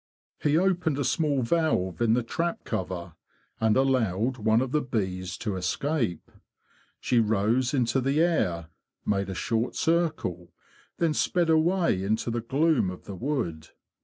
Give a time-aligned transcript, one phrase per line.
[0.39, 3.13] He opened a small valve in the trap cover,
[3.59, 6.31] and allowed one of the bees to escape.
[6.99, 8.69] She rose into the air,
[9.05, 10.53] made a short circle,
[10.97, 13.67] then sped away into the gloom of the wood.